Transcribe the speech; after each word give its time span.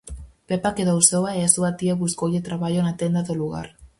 Pepa 0.49 0.75
quedou 0.77 0.99
soa 1.09 1.31
e 1.39 1.41
a 1.43 1.53
súa 1.55 1.71
tía 1.79 1.99
buscoulle 2.03 2.45
traballo 2.47 2.81
na 2.83 2.97
tenda 3.01 3.21
do 3.27 3.35
lugar. 3.41 3.67